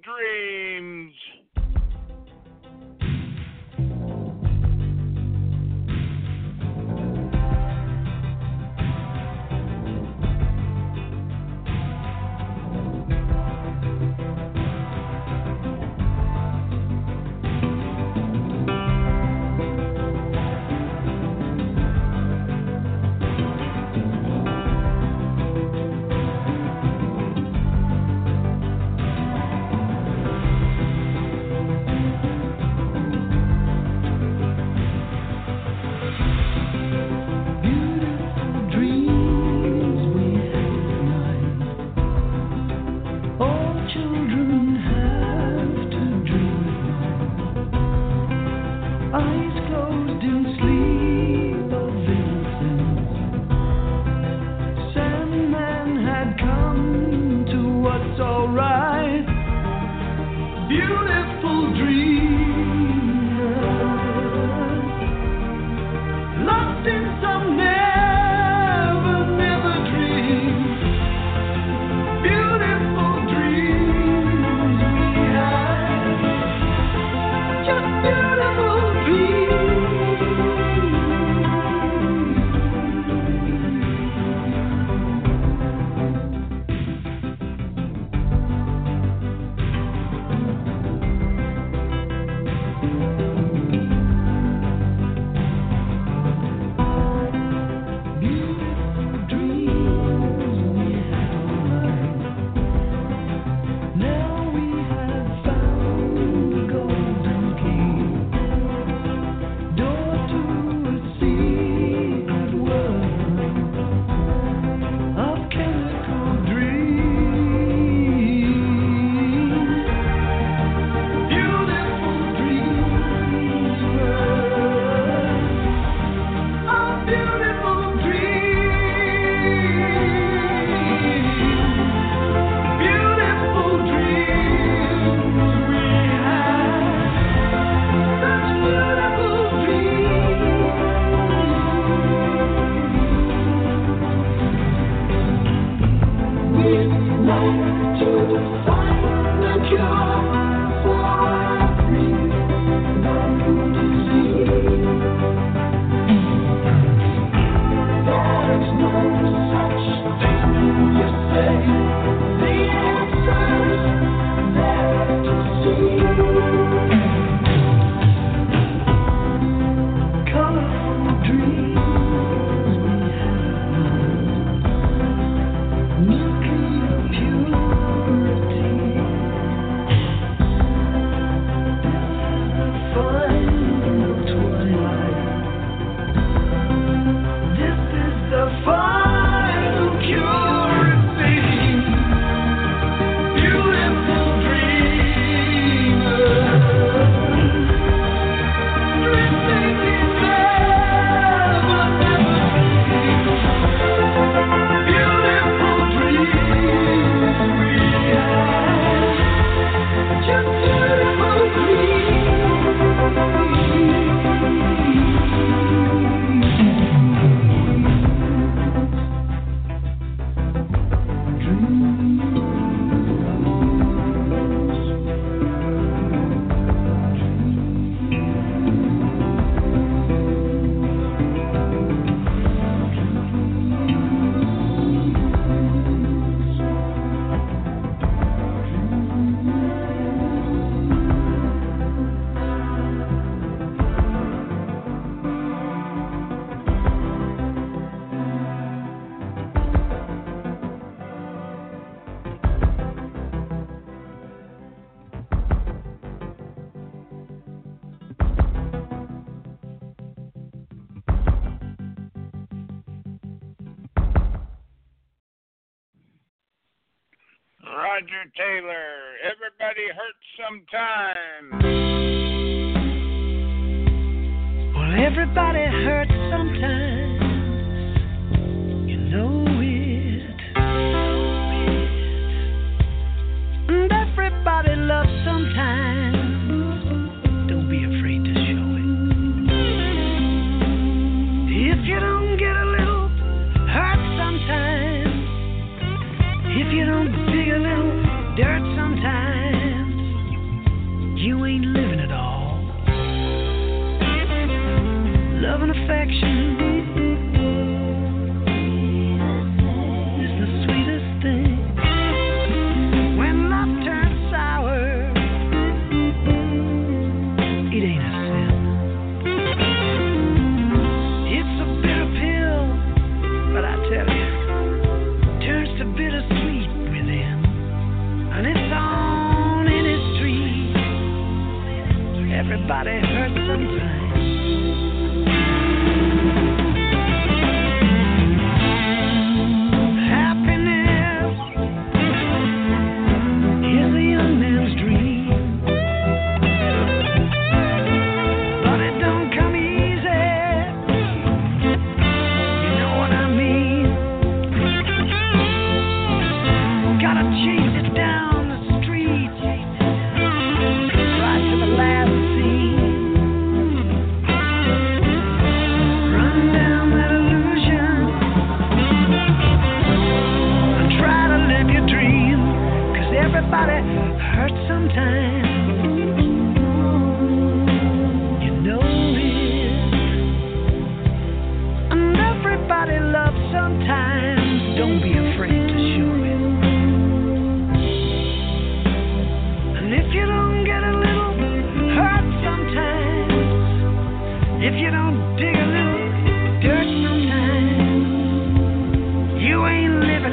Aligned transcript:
dreams. 0.00 1.14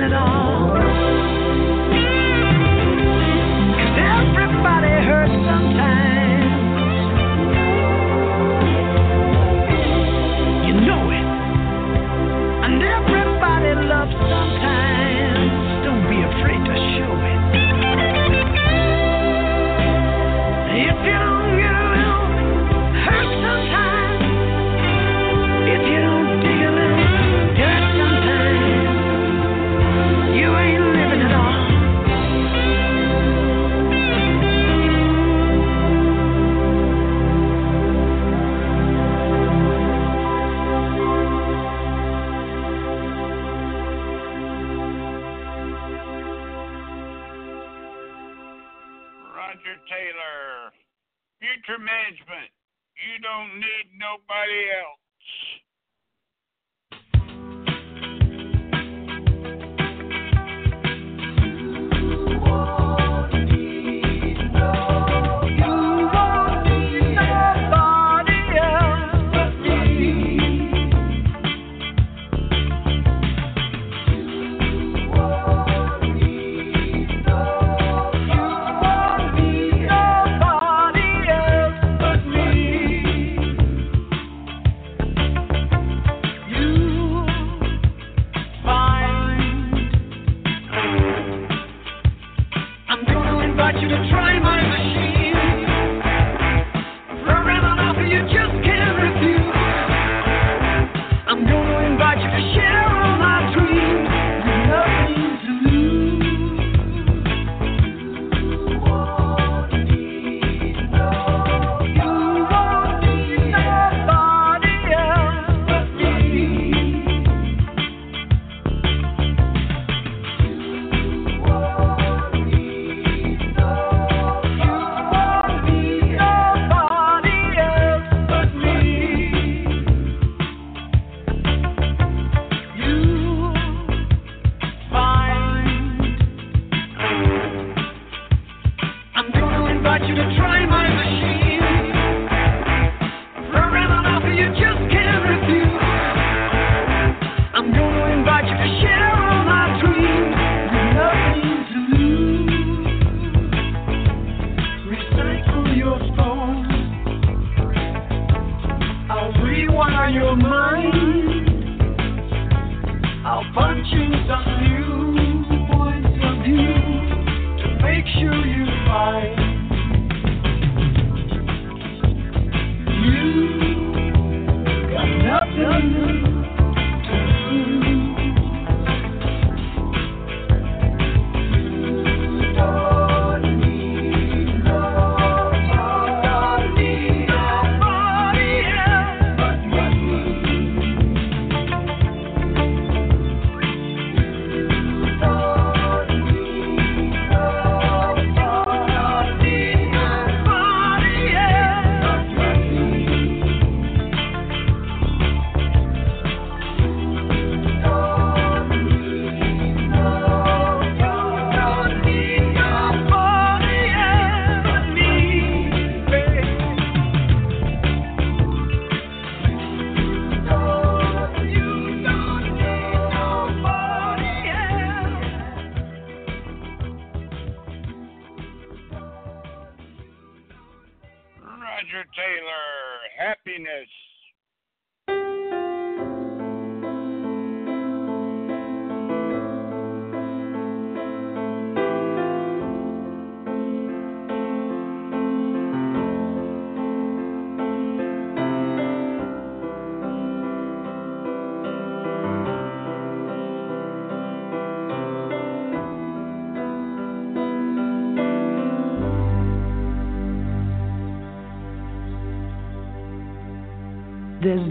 At 0.01 0.13
all. 0.13 0.59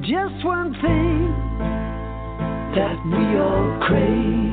just 0.00 0.45
one 0.45 0.73
thing 0.75 1.35
that 2.75 2.97
we 3.05 3.38
all 3.38 3.78
crave. 3.87 4.48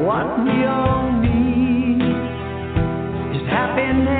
What 0.00 0.44
we 0.44 0.64
all 0.64 1.12
need 1.20 2.00
is 3.36 3.46
happiness. 3.50 4.19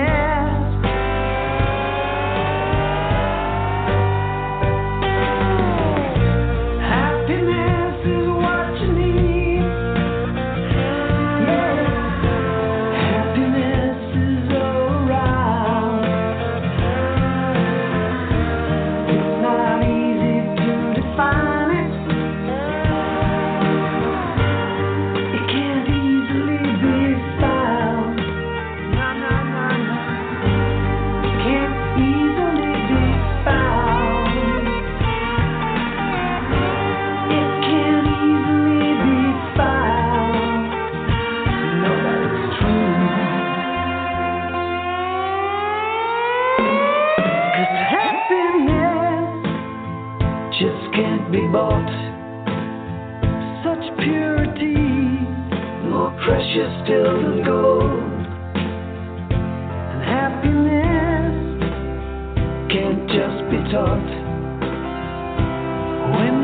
just 56.54 56.82
still 56.82 57.14
to 57.14 57.42
go. 57.46 57.80
And 59.90 60.02
happiness 60.02 61.34
can't 62.72 63.06
just 63.06 63.38
be 63.50 63.58
taught. 63.70 64.10
When 66.10 66.39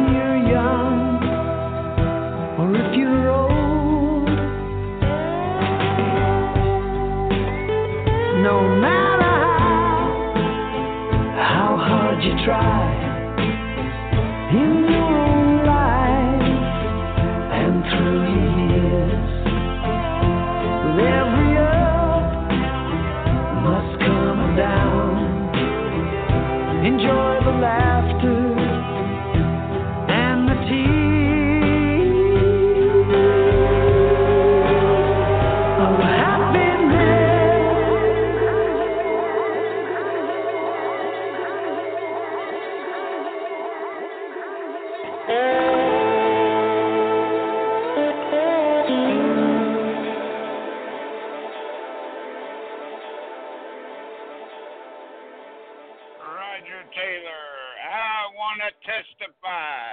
Roger 56.56 56.88
Taylor. 56.95 57.45
I 57.84 58.32
want 58.34 58.60
to 58.64 58.71
testify. 58.88 59.92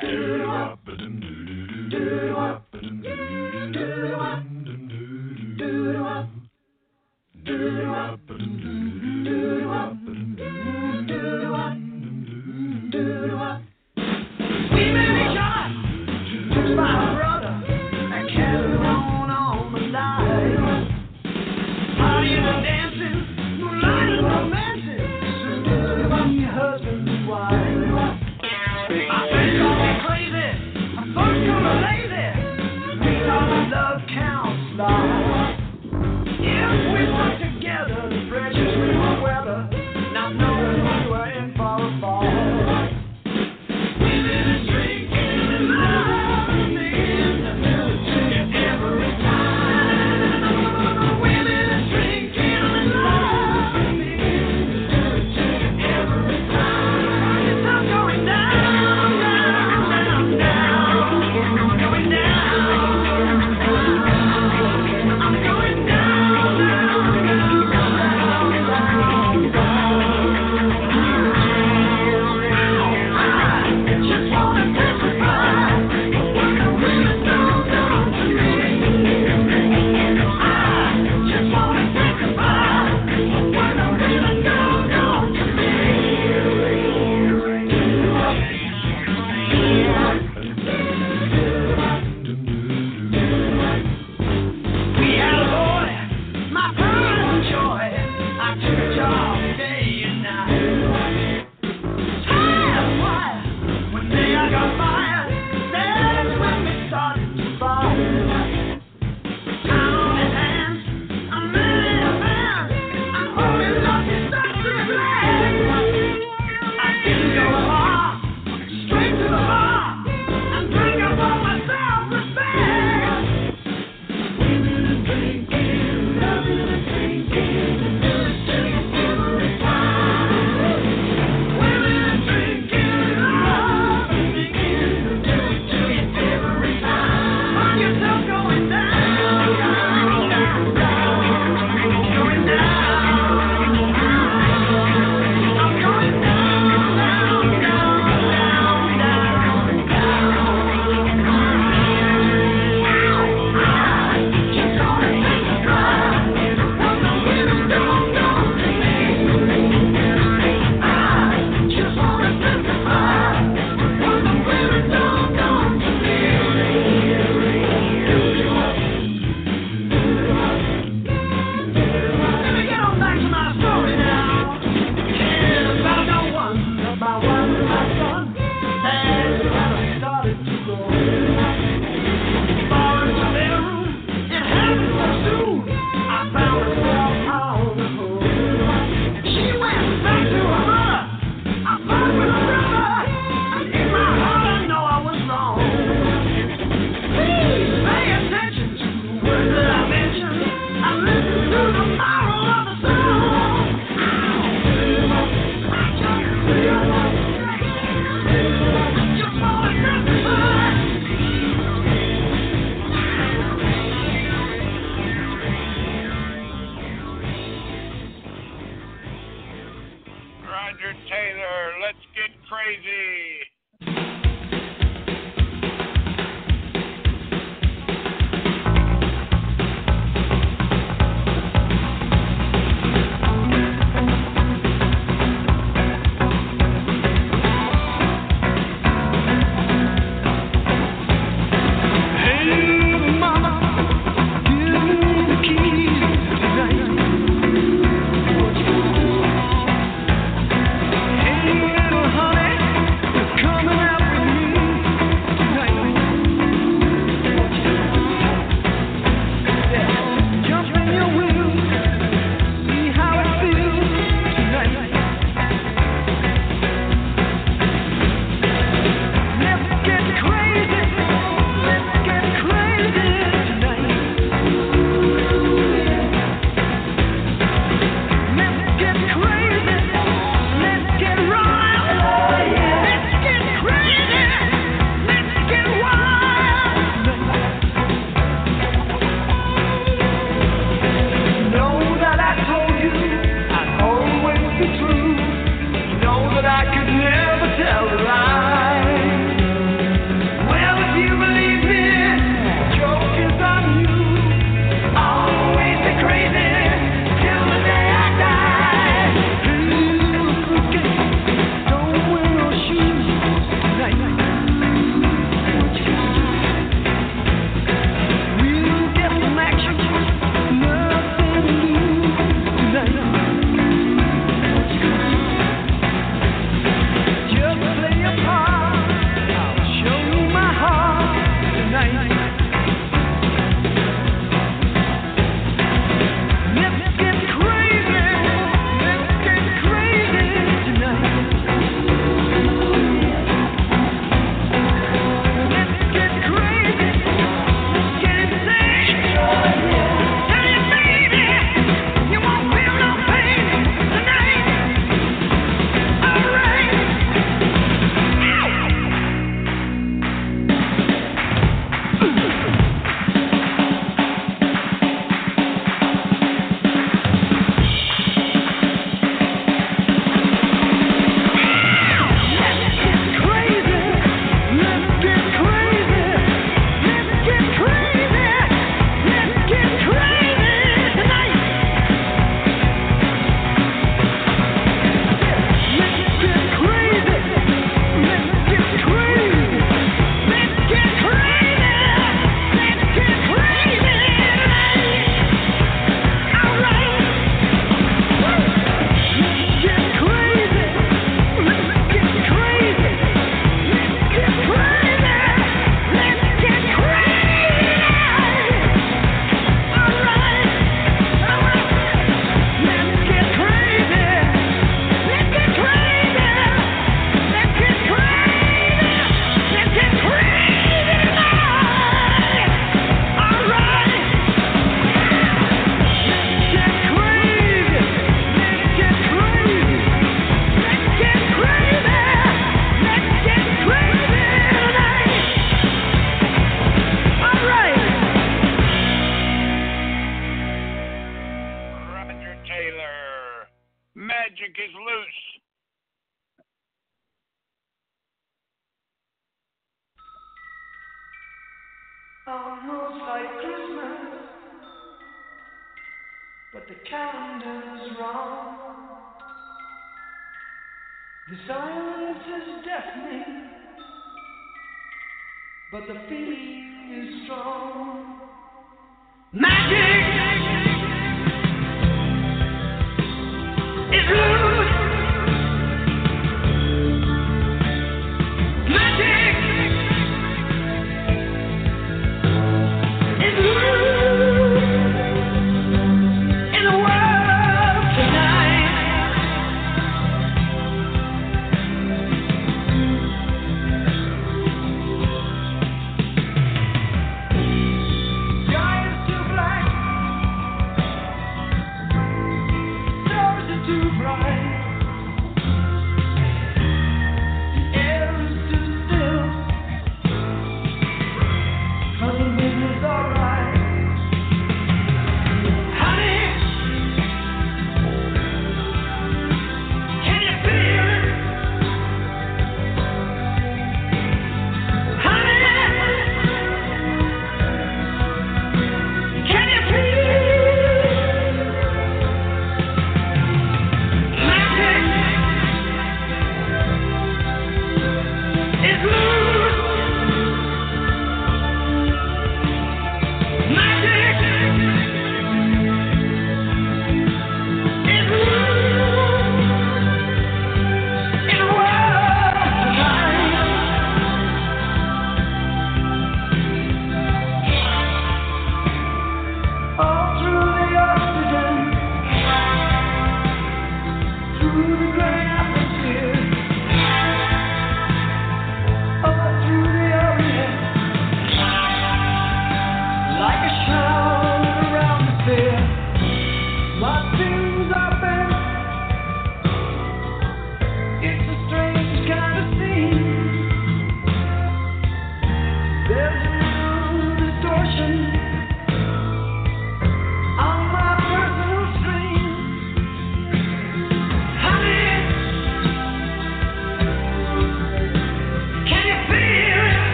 Bye. 115.60 115.83